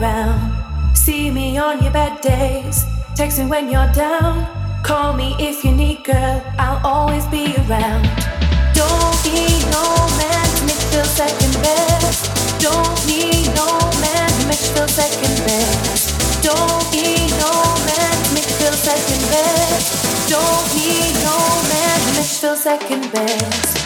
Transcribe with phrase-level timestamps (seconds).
[0.00, 0.96] around.
[0.96, 2.84] See me on your bad days.
[3.14, 4.46] Text me when you're down.
[4.82, 6.42] Call me if you need, girl.
[6.58, 8.04] I'll always be around.
[8.74, 9.84] Don't need no
[10.20, 12.28] man to make you feel second best.
[12.60, 13.68] Don't need no
[14.00, 16.42] man to make you feel second best.
[16.42, 17.52] Don't need no
[17.88, 20.28] man to make you feel second best.
[20.28, 21.36] Don't need no
[21.70, 23.85] man to make you feel second best.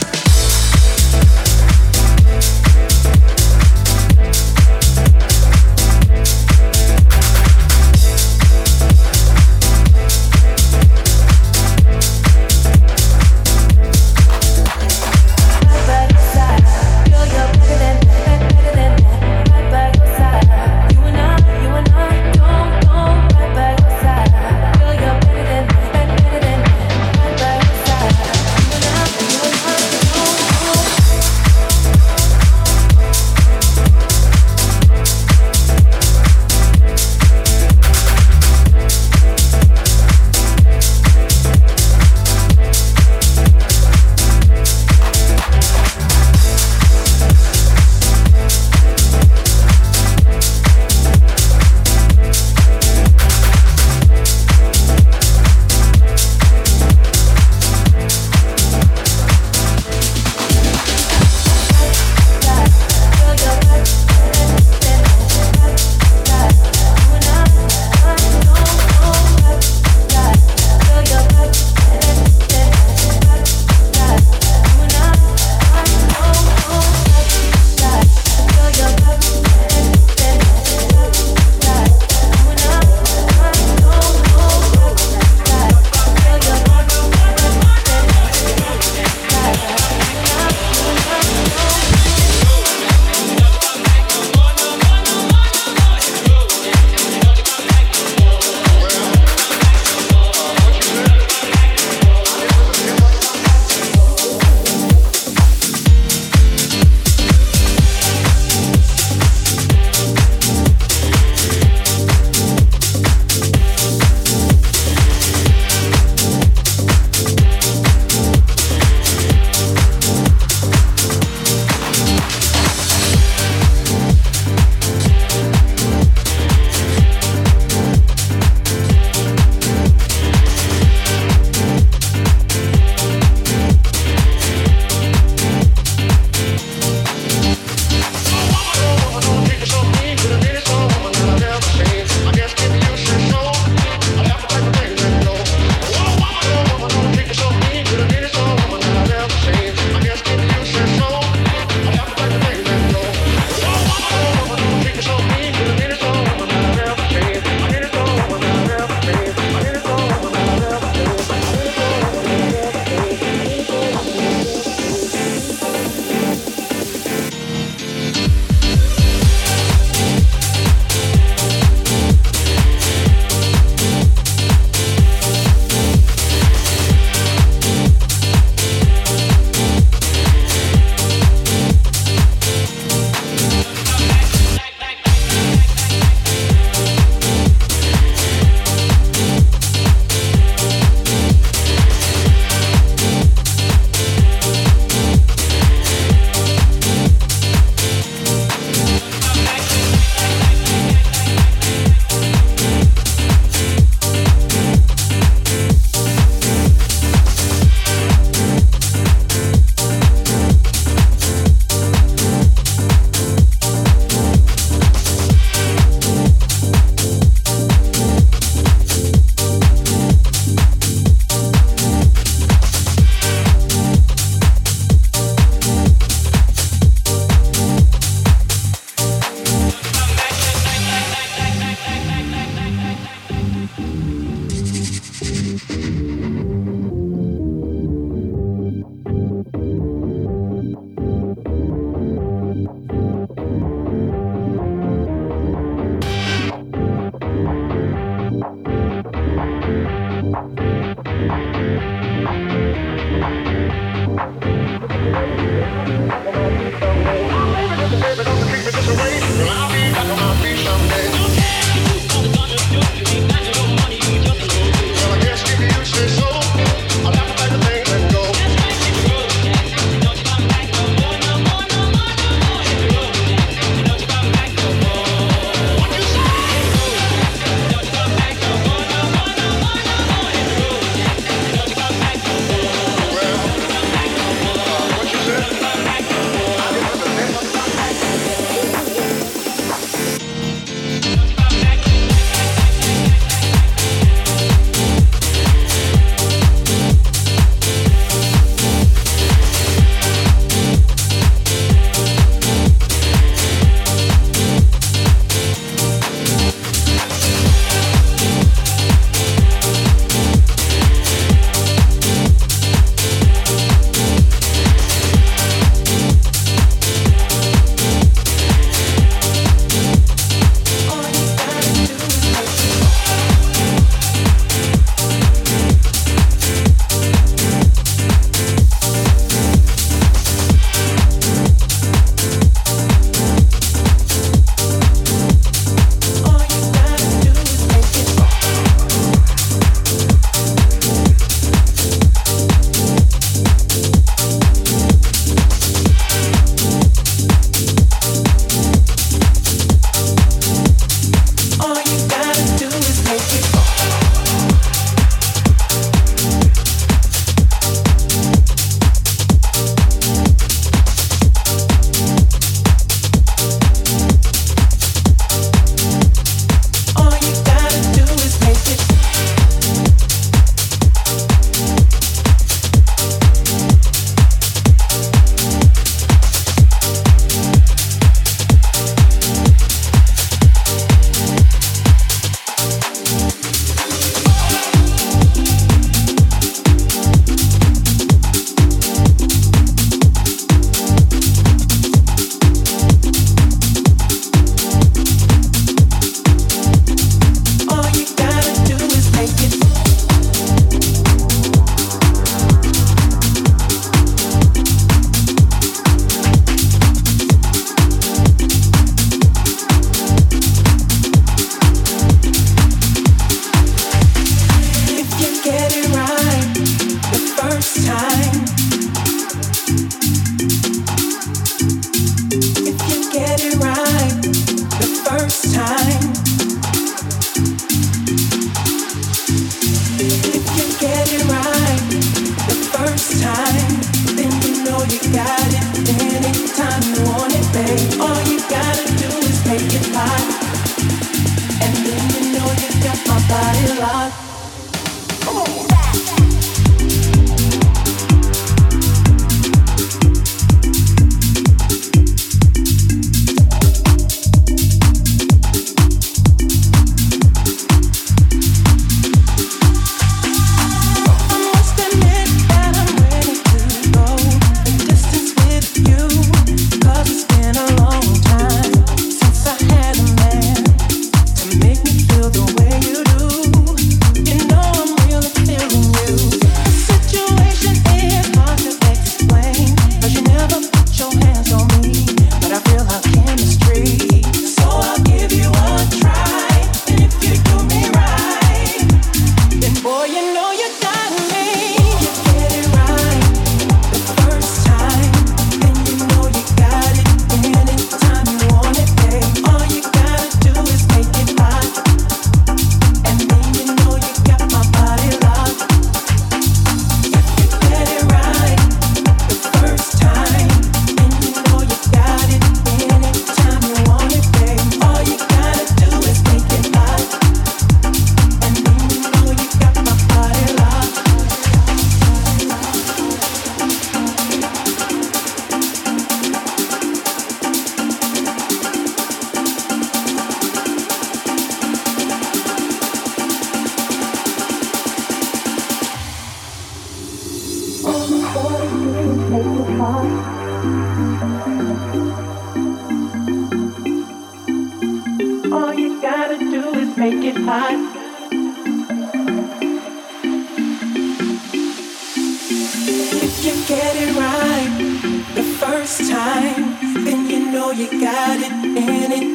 [417.87, 418.60] time.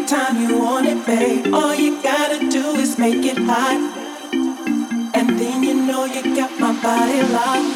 [0.08, 1.52] Time you want it, babe.
[1.52, 3.82] All you gotta do is make it hot.
[5.16, 7.75] And then you know you got my body locked.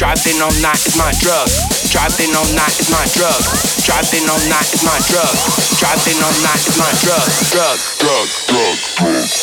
[0.00, 1.46] Driving all night is my drug.
[1.90, 3.42] Driving all night is my drug.
[3.84, 5.36] Driving all night is my drug.
[5.78, 7.28] Driving all night is my drug.
[7.52, 9.39] Drug, drug, drug, drug.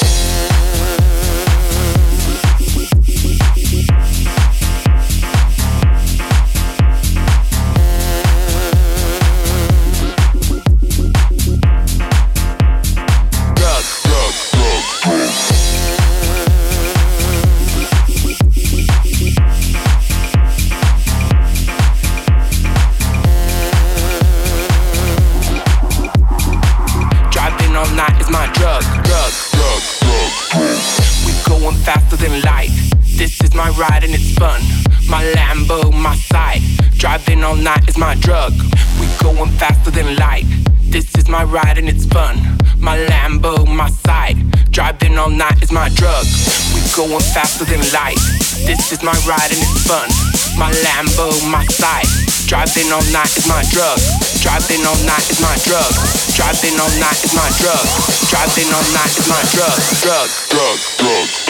[52.78, 53.98] Driving all night is my drug.
[54.38, 55.90] Driving all night is my drug.
[56.38, 57.86] Driving all night is my drug.
[58.30, 59.78] Driving all night is my drug.
[60.06, 61.47] Drug, drug, drug,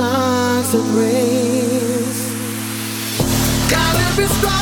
[0.00, 2.32] suns and rays.
[3.70, 4.59] Gotta be strong.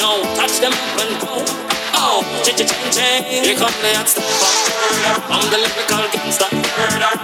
[0.00, 1.44] No, touch them up and go.
[1.94, 3.44] Oh, ch ch ching ching.
[3.44, 5.20] Here come the hot stepper.
[5.28, 6.48] I'm the lyrical gangster.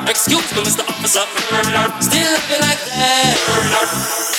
[0.06, 0.84] Excuse me, Mr.
[0.84, 1.24] Officer.
[2.00, 4.35] Still looking like that.